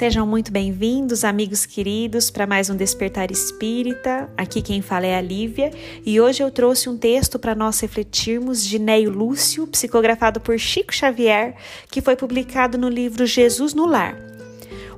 Sejam 0.00 0.26
muito 0.26 0.50
bem-vindos, 0.50 1.24
amigos 1.24 1.66
queridos, 1.66 2.30
para 2.30 2.46
mais 2.46 2.70
um 2.70 2.74
Despertar 2.74 3.30
Espírita. 3.30 4.30
Aqui 4.34 4.62
quem 4.62 4.80
fala 4.80 5.04
é 5.04 5.14
a 5.14 5.20
Lívia 5.20 5.70
e 6.06 6.18
hoje 6.18 6.42
eu 6.42 6.50
trouxe 6.50 6.88
um 6.88 6.96
texto 6.96 7.38
para 7.38 7.54
nós 7.54 7.78
refletirmos 7.80 8.64
de 8.64 8.78
Neio 8.78 9.10
Lúcio, 9.10 9.66
psicografado 9.66 10.40
por 10.40 10.58
Chico 10.58 10.90
Xavier, 10.90 11.54
que 11.90 12.00
foi 12.00 12.16
publicado 12.16 12.78
no 12.78 12.88
livro 12.88 13.26
Jesus 13.26 13.74
no 13.74 13.84
Lar. 13.84 14.16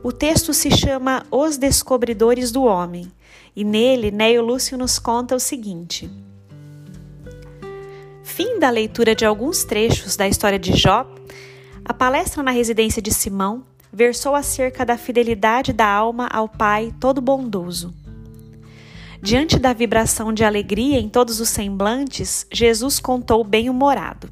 O 0.04 0.12
texto 0.12 0.54
se 0.54 0.70
chama 0.70 1.26
Os 1.32 1.56
Descobridores 1.56 2.52
do 2.52 2.62
Homem 2.62 3.10
e 3.56 3.64
nele 3.64 4.12
Neio 4.12 4.40
Lúcio 4.40 4.78
nos 4.78 5.00
conta 5.00 5.34
o 5.34 5.40
seguinte. 5.40 6.08
Fim 8.22 8.60
da 8.60 8.70
leitura 8.70 9.16
de 9.16 9.24
alguns 9.24 9.64
trechos 9.64 10.14
da 10.14 10.28
história 10.28 10.60
de 10.60 10.76
Jó, 10.76 11.12
a 11.84 11.92
palestra 11.92 12.40
na 12.40 12.52
residência 12.52 13.02
de 13.02 13.12
Simão 13.12 13.71
versou 13.92 14.34
acerca 14.34 14.86
da 14.86 14.96
fidelidade 14.96 15.72
da 15.72 15.86
alma 15.86 16.26
ao 16.32 16.48
Pai 16.48 16.94
Todo-Bondoso. 16.98 17.92
Diante 19.20 19.58
da 19.58 19.72
vibração 19.72 20.32
de 20.32 20.42
alegria 20.42 20.98
em 20.98 21.08
todos 21.08 21.38
os 21.40 21.48
semblantes, 21.48 22.46
Jesus 22.50 22.98
contou 22.98 23.44
bem-humorado. 23.44 24.28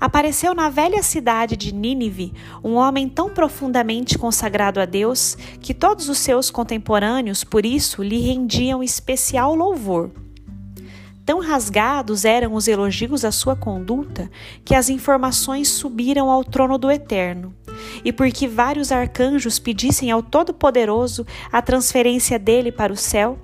Apareceu 0.00 0.54
na 0.54 0.68
velha 0.68 1.02
cidade 1.02 1.56
de 1.56 1.72
Nínive 1.72 2.34
um 2.62 2.74
homem 2.74 3.08
tão 3.08 3.30
profundamente 3.30 4.18
consagrado 4.18 4.80
a 4.80 4.84
Deus 4.84 5.36
que 5.60 5.72
todos 5.72 6.08
os 6.08 6.18
seus 6.18 6.50
contemporâneos, 6.50 7.44
por 7.44 7.64
isso, 7.64 8.02
lhe 8.02 8.20
rendiam 8.20 8.82
especial 8.82 9.54
louvor. 9.54 10.10
Tão 11.24 11.40
rasgados 11.40 12.24
eram 12.26 12.54
os 12.54 12.68
elogios 12.68 13.24
à 13.24 13.32
sua 13.32 13.56
conduta 13.56 14.30
que 14.64 14.74
as 14.74 14.90
informações 14.90 15.68
subiram 15.68 16.30
ao 16.30 16.44
trono 16.44 16.76
do 16.76 16.90
Eterno 16.90 17.54
e 18.04 18.12
porque 18.12 18.46
vários 18.46 18.92
arcanjos 18.92 19.58
pedissem 19.58 20.10
ao 20.10 20.22
Todo-Poderoso 20.22 21.26
a 21.50 21.62
transferência 21.62 22.38
dele 22.38 22.70
para 22.70 22.92
o 22.92 22.96
céu, 22.96 23.38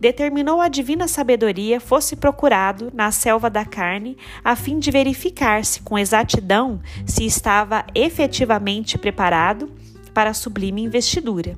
determinou 0.00 0.60
a 0.60 0.68
divina 0.68 1.08
sabedoria 1.08 1.80
fosse 1.80 2.16
procurado 2.16 2.90
na 2.94 3.10
selva 3.10 3.50
da 3.50 3.64
carne, 3.64 4.16
a 4.42 4.54
fim 4.54 4.78
de 4.78 4.90
verificar-se 4.90 5.80
com 5.80 5.98
exatidão 5.98 6.80
se 7.04 7.24
estava 7.26 7.84
efetivamente 7.94 8.96
preparado 8.96 9.70
para 10.12 10.30
a 10.30 10.34
sublime 10.34 10.82
investidura. 10.82 11.56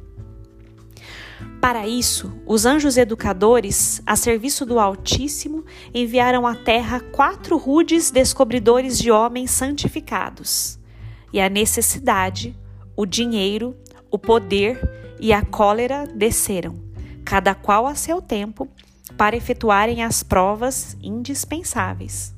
Para 1.67 1.85
isso, 1.85 2.33
os 2.47 2.65
anjos 2.65 2.97
educadores, 2.97 4.01
a 4.07 4.15
serviço 4.15 4.65
do 4.65 4.79
Altíssimo, 4.79 5.65
enviaram 5.93 6.47
à 6.47 6.55
terra 6.55 7.01
quatro 7.01 7.57
rudes 7.57 8.09
descobridores 8.09 8.97
de 8.97 9.11
homens 9.11 9.51
santificados 9.51 10.79
e 11.33 11.41
a 11.41 11.49
necessidade, 11.49 12.57
o 12.95 13.05
dinheiro, 13.05 13.77
o 14.13 14.17
poder 14.17 14.81
e 15.19 15.33
a 15.33 15.43
cólera 15.43 16.07
desceram, 16.07 16.77
cada 17.25 17.53
qual 17.53 17.85
a 17.89 17.97
seu 17.97 18.23
tempo, 18.23 18.69
para 19.17 19.35
efetuarem 19.35 20.05
as 20.05 20.23
provas 20.23 20.97
indispensáveis. 21.03 22.33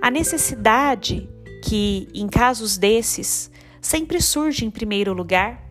A 0.00 0.12
necessidade, 0.12 1.28
que 1.60 2.08
em 2.14 2.28
casos 2.28 2.78
desses 2.78 3.50
sempre 3.80 4.20
surge 4.20 4.64
em 4.64 4.70
primeiro 4.70 5.12
lugar, 5.12 5.65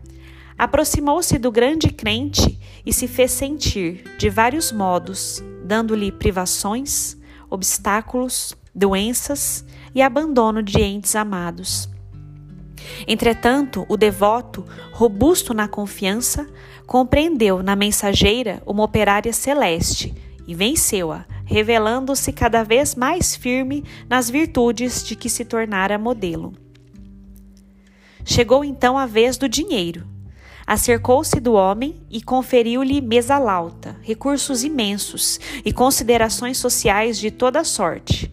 aproximou-se 0.58 1.38
do 1.38 1.52
grande 1.52 1.90
crente 1.90 2.60
e 2.86 2.94
se 2.94 3.08
fez 3.08 3.32
sentir 3.32 4.04
de 4.18 4.30
vários 4.30 4.72
modos, 4.72 5.44
dando-lhe 5.64 6.12
privações, 6.12 7.18
obstáculos, 7.50 8.56
doenças 8.74 9.66
e 9.94 10.02
abandono 10.02 10.62
de 10.62 10.82
entes 10.82 11.16
amados. 11.16 11.90
Entretanto, 13.08 13.86
o 13.90 13.98
devoto, 13.98 14.66
robusto 14.92 15.54
na 15.54 15.68
confiança, 15.68 16.48
compreendeu 16.86 17.64
na 17.64 17.76
mensageira 17.76 18.62
uma 18.66 18.84
operária 18.84 19.34
celeste 19.34 20.14
e 20.48 20.54
venceu-a, 20.54 21.26
revelando-se 21.46 22.32
cada 22.32 22.64
vez 22.64 22.96
mais 22.96 23.36
firme 23.36 23.84
nas 24.08 24.30
virtudes 24.30 25.04
de 25.04 25.16
que 25.16 25.30
se 25.30 25.44
tornara 25.44 25.98
modelo. 25.98 26.54
Chegou 28.24 28.64
então 28.64 28.98
a 28.98 29.06
vez 29.06 29.38
do 29.38 29.50
dinheiro. 29.50 30.15
Acercou-se 30.68 31.40
do 31.40 31.54
homem 31.54 31.96
e 32.10 32.22
conferiu-lhe 32.22 33.00
mesa 33.00 33.38
lauta, 33.38 33.96
recursos 34.02 34.64
imensos 34.64 35.40
e 35.64 35.72
considerações 35.72 36.58
sociais 36.58 37.20
de 37.20 37.30
toda 37.30 37.64
sorte, 37.64 38.32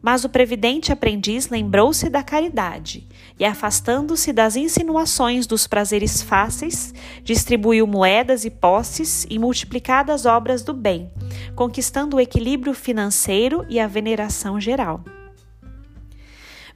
mas 0.00 0.22
o 0.22 0.28
previdente 0.28 0.92
aprendiz 0.92 1.48
lembrou-se 1.48 2.08
da 2.08 2.22
caridade 2.22 3.08
e, 3.40 3.44
afastando-se 3.44 4.32
das 4.32 4.54
insinuações 4.54 5.48
dos 5.48 5.66
prazeres 5.66 6.22
fáceis, 6.22 6.94
distribuiu 7.24 7.88
moedas 7.88 8.44
e 8.44 8.50
posses 8.50 9.26
e 9.28 9.36
multiplicadas 9.36 10.26
obras 10.26 10.62
do 10.62 10.74
bem, 10.74 11.10
conquistando 11.56 12.18
o 12.18 12.20
equilíbrio 12.20 12.74
financeiro 12.74 13.66
e 13.68 13.80
a 13.80 13.88
veneração 13.88 14.60
geral. 14.60 15.02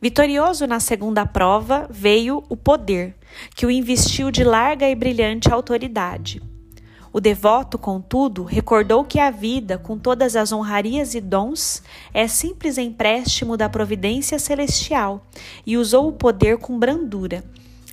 Vitorioso 0.01 0.65
na 0.65 0.79
segunda 0.79 1.27
prova 1.27 1.89
veio 1.91 2.45
o 2.49 2.57
poder, 2.57 3.17
que 3.57 3.67
o 3.67 3.71
investiu 3.71 4.31
de 4.31 4.45
larga 4.45 4.89
e 4.89 4.95
brilhante 4.95 5.53
autoridade. 5.53 6.41
O 7.13 7.21
devoto, 7.21 7.77
contudo, 7.77 8.45
recordou 8.45 9.03
que 9.03 9.19
a 9.19 9.29
vida, 9.29 9.77
com 9.77 9.99
todas 9.99 10.37
as 10.37 10.53
honrarias 10.53 11.17
e 11.17 11.21
dons, 11.21 11.83
é 12.15 12.29
simples 12.29 12.79
empréstimo 12.79 13.57
da 13.57 13.69
providência 13.69 14.39
celestial 14.39 15.27
e 15.67 15.77
usou 15.77 16.07
o 16.07 16.13
poder 16.13 16.59
com 16.59 16.79
brandura, 16.79 17.43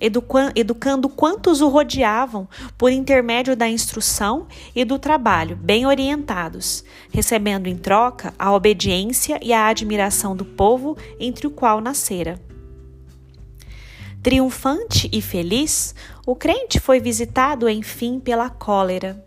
educando 0.00 1.08
quantos 1.08 1.60
o 1.60 1.68
rodeavam 1.68 2.48
por 2.76 2.90
intermédio 2.90 3.56
da 3.56 3.68
instrução 3.68 4.46
e 4.74 4.84
do 4.84 4.98
trabalho, 4.98 5.56
bem 5.56 5.86
orientados, 5.86 6.84
recebendo 7.10 7.66
em 7.66 7.76
troca 7.76 8.34
a 8.38 8.52
obediência 8.52 9.38
e 9.42 9.52
a 9.52 9.66
admiração 9.66 10.36
do 10.36 10.44
povo 10.44 10.96
entre 11.18 11.46
o 11.46 11.50
qual 11.50 11.80
nascera. 11.80 12.40
Triunfante 14.22 15.08
e 15.12 15.22
feliz, 15.22 15.94
o 16.26 16.34
crente 16.34 16.80
foi 16.80 16.98
visitado, 16.98 17.68
enfim, 17.68 18.18
pela 18.18 18.50
cólera. 18.50 19.24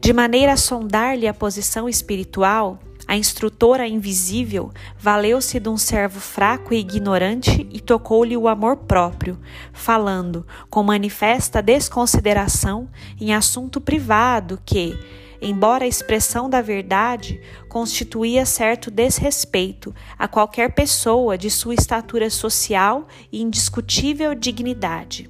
De 0.00 0.12
maneira 0.12 0.54
a 0.54 0.56
sondar-lhe 0.56 1.28
a 1.28 1.34
posição 1.34 1.88
espiritual, 1.88 2.80
a 3.10 3.16
instrutora 3.16 3.88
invisível 3.88 4.70
valeu-se 4.96 5.58
de 5.58 5.68
um 5.68 5.76
servo 5.76 6.20
fraco 6.20 6.72
e 6.72 6.78
ignorante 6.78 7.66
e 7.72 7.80
tocou-lhe 7.80 8.36
o 8.36 8.46
amor 8.46 8.76
próprio, 8.76 9.36
falando, 9.72 10.46
com 10.70 10.80
manifesta 10.84 11.60
desconsideração, 11.60 12.88
em 13.20 13.34
assunto 13.34 13.80
privado 13.80 14.62
que, 14.64 14.96
embora 15.42 15.84
a 15.84 15.88
expressão 15.88 16.48
da 16.48 16.62
verdade, 16.62 17.40
constituía 17.68 18.46
certo 18.46 18.92
desrespeito 18.92 19.92
a 20.16 20.28
qualquer 20.28 20.72
pessoa 20.72 21.36
de 21.36 21.50
sua 21.50 21.74
estatura 21.74 22.30
social 22.30 23.08
e 23.32 23.42
indiscutível 23.42 24.36
dignidade. 24.36 25.28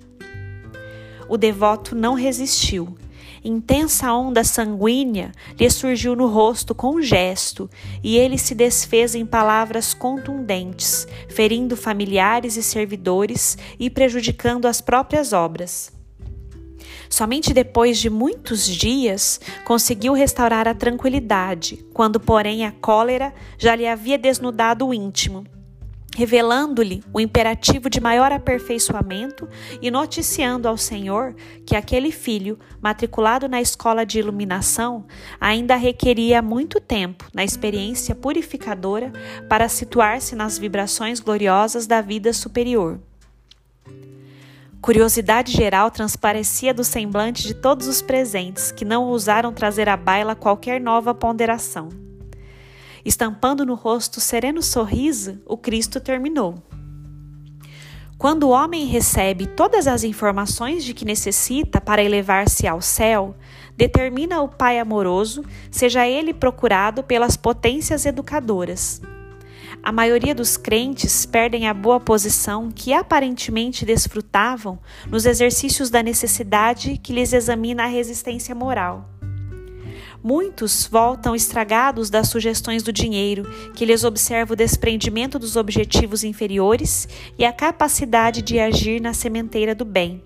O 1.27 1.39
devoto 1.39 1.95
não 1.95 2.13
resistiu. 2.13 2.95
Intensa 3.45 4.13
onda 4.13 4.45
sanguínea 4.45 5.33
lhe 5.59 5.71
surgiu 5.71 6.15
no 6.15 6.27
rosto 6.27 6.75
com 6.75 6.97
um 6.97 7.03
gesto, 7.03 7.71
e 8.03 8.17
ele 8.17 8.37
se 8.37 8.55
desfez 8.55 9.15
em 9.15 9.25
palavras 9.25 9.95
contundentes, 9.95 11.07
ferindo 11.29 11.77
familiares 11.77 12.57
e 12.57 12.63
servidores 12.63 13.57
e 13.79 13.89
prejudicando 13.89 14.67
as 14.67 14.81
próprias 14.81 15.33
obras. 15.33 15.93
Somente 17.09 17.53
depois 17.53 17.99
de 17.99 18.09
muitos 18.09 18.67
dias 18.67 19.41
conseguiu 19.65 20.13
restaurar 20.13 20.69
a 20.69 20.75
tranquilidade, 20.75 21.85
quando, 21.93 22.21
porém, 22.21 22.65
a 22.65 22.73
cólera 22.73 23.35
já 23.59 23.75
lhe 23.75 23.87
havia 23.87 24.17
desnudado 24.17 24.87
o 24.87 24.95
íntimo 24.95 25.45
revelando-lhe 26.17 27.03
o 27.13 27.21
imperativo 27.21 27.89
de 27.89 28.01
maior 28.01 28.33
aperfeiçoamento 28.33 29.49
e 29.81 29.91
noticiando 29.91 30.69
ao 30.69 30.77
Senhor 30.77 31.35
que 31.65 31.77
aquele 31.77 32.11
filho, 32.11 32.59
matriculado 32.81 33.49
na 33.49 33.61
escola 33.61 34.05
de 34.05 34.19
iluminação, 34.19 35.07
ainda 35.41 35.77
requeria 35.77 36.43
muito 36.43 36.81
tempo 36.81 37.27
na 37.33 37.45
experiência 37.45 38.15
purificadora 38.15 39.13
para 39.49 39.69
situar-se 39.69 40.35
nas 40.35 40.59
vibrações 40.59 41.21
gloriosas 41.21 41.87
da 41.87 42.01
vida 42.01 42.33
superior. 42.33 42.99
Curiosidade 44.81 45.53
geral 45.53 45.91
transparecia 45.91 46.73
do 46.73 46.83
semblante 46.83 47.47
de 47.47 47.53
todos 47.53 47.87
os 47.87 48.01
presentes, 48.01 48.73
que 48.73 48.85
não 48.85 49.05
ousaram 49.05 49.53
trazer 49.53 49.91
à 49.91 49.97
baila 49.97 50.35
qualquer 50.35 50.81
nova 50.81 51.15
ponderação. 51.15 52.00
Estampando 53.05 53.65
no 53.65 53.75
rosto 53.75 54.21
sereno 54.21 54.63
sorriso, 54.63 55.41
o 55.47 55.57
Cristo 55.57 56.01
terminou. 56.01 56.63
Quando 58.19 58.45
o 58.45 58.51
homem 58.51 58.85
recebe 58.85 59.47
todas 59.47 59.87
as 59.87 60.05
informações 60.05 60.85
de 60.85 60.93
que 60.93 61.07
necessita 61.07 61.81
para 61.81 62.03
elevar-se 62.03 62.67
ao 62.67 62.83
céu, 62.83 63.35
determina 63.75 64.43
o 64.43 64.49
pai 64.49 64.79
amoroso, 64.79 65.43
seja 65.71 66.07
ele 66.07 66.35
procurado 66.35 67.03
pelas 67.03 67.35
potências 67.35 68.05
educadoras. 68.05 69.01
A 69.83 69.91
maioria 69.91 70.35
dos 70.35 70.59
crentes 70.59 71.25
perdem 71.25 71.67
a 71.67 71.73
boa 71.73 71.99
posição 71.99 72.71
que 72.71 72.93
aparentemente 72.93 73.87
desfrutavam 73.87 74.79
nos 75.09 75.25
exercícios 75.25 75.89
da 75.89 76.03
necessidade 76.03 76.99
que 76.99 77.15
lhes 77.15 77.33
examina 77.33 77.85
a 77.85 77.87
resistência 77.87 78.55
moral. 78.55 79.09
Muitos 80.23 80.87
voltam 80.87 81.35
estragados 81.35 82.11
das 82.11 82.29
sugestões 82.29 82.83
do 82.83 82.93
dinheiro, 82.93 83.45
que 83.75 83.87
lhes 83.87 84.05
observa 84.05 84.53
o 84.53 84.57
desprendimento 84.57 85.39
dos 85.39 85.57
objetivos 85.57 86.23
inferiores 86.25 87.09
e 87.39 87.45
a 87.45 87.53
capacidade 87.53 88.43
de 88.43 88.59
agir 88.59 89.01
na 89.01 89.15
sementeira 89.15 89.75
do 89.75 89.85
bem. 89.85 90.23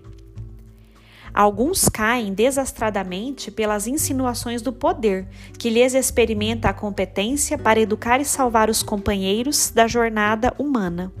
Alguns 1.35 1.89
caem 1.89 2.33
desastradamente 2.33 3.51
pelas 3.51 3.87
insinuações 3.87 4.61
do 4.61 4.71
poder, 4.71 5.27
que 5.59 5.69
lhes 5.69 5.93
experimenta 5.93 6.69
a 6.69 6.73
competência 6.73 7.57
para 7.57 7.81
educar 7.81 8.21
e 8.21 8.25
salvar 8.25 8.69
os 8.69 8.81
companheiros 8.81 9.69
da 9.69 9.85
jornada 9.85 10.53
humana. 10.57 11.11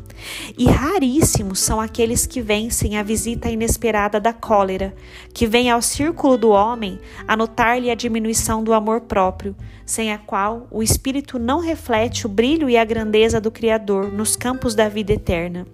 E 0.57 0.67
raríssimos 0.67 1.59
são 1.59 1.81
aqueles 1.81 2.25
que 2.25 2.39
vencem 2.39 2.97
a 2.97 3.03
visita 3.03 3.49
inesperada 3.49 4.17
da 4.17 4.31
cólera, 4.31 4.95
que 5.33 5.45
vem 5.45 5.69
ao 5.69 5.81
círculo 5.81 6.37
do 6.37 6.49
homem 6.49 6.97
a 7.27 7.35
notar-lhe 7.35 7.91
a 7.91 7.95
diminuição 7.95 8.63
do 8.63 8.73
amor 8.73 9.01
próprio, 9.01 9.53
sem 9.85 10.13
a 10.13 10.17
qual 10.17 10.65
o 10.71 10.81
espírito 10.81 11.37
não 11.37 11.59
reflete 11.59 12.25
o 12.25 12.29
brilho 12.29 12.69
e 12.69 12.77
a 12.77 12.85
grandeza 12.85 13.41
do 13.41 13.51
Criador 13.51 14.09
nos 14.09 14.37
campos 14.37 14.75
da 14.75 14.87
vida 14.87 15.11
eterna. 15.11 15.67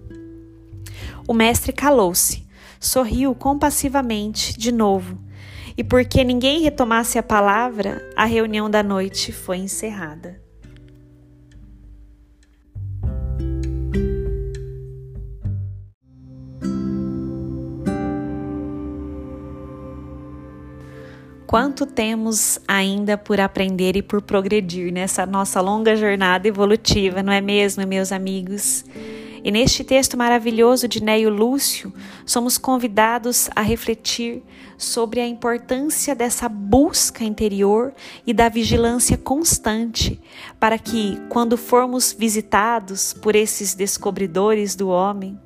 O 1.28 1.34
mestre 1.36 1.72
calou-se 1.72 2.50
sorriu 2.82 3.36
compassivamente 3.36 4.58
de 4.58 4.72
novo, 4.72 5.18
e 5.78 5.84
porque 5.84 6.24
ninguém 6.24 6.62
retomasse 6.62 7.20
a 7.20 7.24
palavra, 7.24 8.02
a 8.16 8.26
reunião 8.26 8.70
da 8.70 8.82
noite 8.82 9.32
foi 9.32 9.58
encerrada. 9.58 10.42
Quanto 21.46 21.86
temos 21.86 22.60
ainda 22.66 23.18
por 23.18 23.38
aprender 23.40 23.98
e 23.98 24.02
por 24.02 24.22
progredir 24.22 24.92
nessa 24.92 25.26
nossa 25.26 25.60
longa 25.60 25.98
jornada 25.98 26.48
evolutiva, 26.48 27.22
não 27.22 27.34
é 27.34 27.42
mesmo, 27.42 27.86
meus 27.86 28.14
amigos? 28.14 28.86
E 29.44 29.50
neste 29.50 29.84
texto 29.84 30.16
maravilhoso 30.16 30.88
de 30.88 31.02
Neio 31.04 31.30
Lúcio, 31.30 31.92
somos 32.26 32.60
convidados 32.60 33.50
a 33.56 33.62
refletir 33.62 34.44
sobre 34.78 35.20
a 35.20 35.28
importância 35.28 36.16
dessa 36.16 36.48
busca 36.48 37.24
interior 37.24 37.94
e 38.26 38.34
da 38.34 38.50
vigilância 38.50 39.18
constante, 39.18 40.22
para 40.60 40.78
que, 40.78 41.20
quando 41.30 41.58
formos 41.58 42.14
visitados 42.14 43.14
por 43.14 43.36
esses 43.36 43.74
descobridores 43.74 44.76
do 44.76 44.90
homem, 44.90 45.40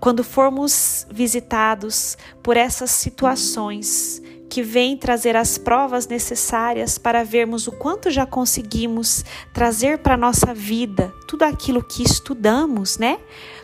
quando 0.00 0.22
formos 0.22 1.06
visitados 1.10 2.16
por 2.42 2.56
essas 2.56 2.90
situações 2.90 4.22
que 4.48 4.62
vem 4.62 4.96
trazer 4.96 5.36
as 5.36 5.58
provas 5.58 6.06
necessárias 6.06 6.98
para 6.98 7.24
vermos 7.24 7.66
o 7.66 7.72
quanto 7.72 8.10
já 8.10 8.24
conseguimos 8.24 9.24
trazer 9.52 9.98
para 9.98 10.14
a 10.14 10.16
nossa 10.16 10.54
vida 10.54 11.12
tudo 11.26 11.42
aquilo 11.42 11.82
que 11.82 12.02
estudamos, 12.02 12.96
né? 12.96 13.18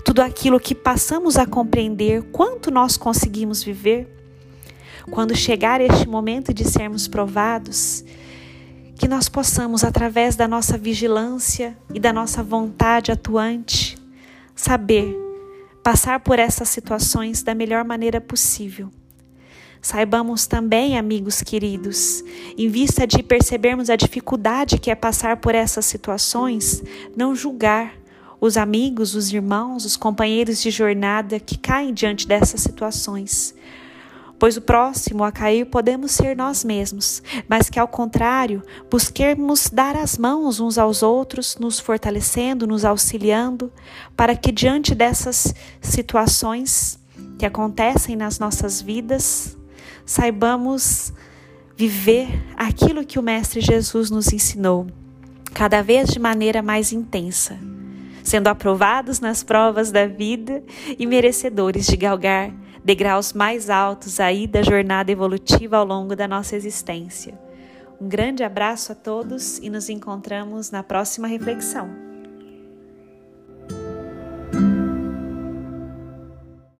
Tudo 0.04 0.20
aquilo 0.20 0.58
que 0.58 0.74
passamos 0.74 1.36
a 1.36 1.46
compreender, 1.46 2.22
quanto 2.32 2.70
nós 2.70 2.96
conseguimos 2.96 3.62
viver. 3.62 4.08
Quando 5.10 5.36
chegar 5.36 5.80
este 5.80 6.08
momento 6.08 6.52
de 6.52 6.64
sermos 6.64 7.06
provados, 7.08 8.04
que 8.96 9.08
nós 9.08 9.28
possamos, 9.28 9.84
através 9.84 10.36
da 10.36 10.46
nossa 10.46 10.76
vigilância 10.76 11.76
e 11.94 11.98
da 11.98 12.12
nossa 12.12 12.42
vontade 12.42 13.10
atuante, 13.10 13.96
saber 14.54 15.31
passar 15.82 16.20
por 16.20 16.38
essas 16.38 16.68
situações 16.68 17.42
da 17.42 17.54
melhor 17.54 17.84
maneira 17.84 18.20
possível 18.20 18.90
Saibamos 19.82 20.46
também, 20.46 20.96
amigos 20.96 21.42
queridos, 21.42 22.22
em 22.56 22.68
vista 22.68 23.04
de 23.04 23.20
percebermos 23.20 23.90
a 23.90 23.96
dificuldade 23.96 24.78
que 24.78 24.92
é 24.92 24.94
passar 24.94 25.38
por 25.38 25.56
essas 25.56 25.84
situações, 25.84 26.84
não 27.16 27.34
julgar 27.34 27.92
os 28.40 28.56
amigos, 28.56 29.16
os 29.16 29.32
irmãos, 29.32 29.84
os 29.84 29.96
companheiros 29.96 30.62
de 30.62 30.70
jornada 30.70 31.40
que 31.40 31.58
caem 31.58 31.92
diante 31.92 32.28
dessas 32.28 32.60
situações. 32.60 33.56
Pois 34.42 34.56
o 34.56 34.60
próximo 34.60 35.22
a 35.22 35.30
cair 35.30 35.66
podemos 35.66 36.10
ser 36.10 36.36
nós 36.36 36.64
mesmos, 36.64 37.22
mas 37.48 37.70
que 37.70 37.78
ao 37.78 37.86
contrário, 37.86 38.60
busquemos 38.90 39.70
dar 39.72 39.94
as 39.94 40.18
mãos 40.18 40.58
uns 40.58 40.78
aos 40.78 41.00
outros, 41.00 41.56
nos 41.60 41.78
fortalecendo, 41.78 42.66
nos 42.66 42.84
auxiliando, 42.84 43.72
para 44.16 44.34
que 44.34 44.50
diante 44.50 44.96
dessas 44.96 45.54
situações 45.80 46.98
que 47.38 47.46
acontecem 47.46 48.16
nas 48.16 48.40
nossas 48.40 48.82
vidas, 48.82 49.56
saibamos 50.04 51.12
viver 51.76 52.26
aquilo 52.56 53.06
que 53.06 53.20
o 53.20 53.22
Mestre 53.22 53.60
Jesus 53.60 54.10
nos 54.10 54.32
ensinou, 54.32 54.88
cada 55.54 55.82
vez 55.82 56.10
de 56.10 56.18
maneira 56.18 56.60
mais 56.62 56.92
intensa, 56.92 57.56
sendo 58.22 58.48
aprovados 58.48 59.20
nas 59.20 59.42
provas 59.42 59.90
da 59.90 60.06
vida 60.06 60.62
e 60.98 61.06
merecedores 61.06 61.86
de 61.86 61.96
galgar 61.96 62.52
degraus 62.84 63.32
mais 63.32 63.70
altos 63.70 64.18
aí 64.18 64.46
da 64.46 64.62
jornada 64.62 65.10
evolutiva 65.12 65.76
ao 65.76 65.84
longo 65.84 66.16
da 66.16 66.26
nossa 66.26 66.56
existência. 66.56 67.38
Um 68.00 68.08
grande 68.08 68.42
abraço 68.42 68.92
a 68.92 68.94
todos 68.94 69.58
e 69.58 69.70
nos 69.70 69.88
encontramos 69.88 70.70
na 70.70 70.82
próxima 70.82 71.28
reflexão. 71.28 72.11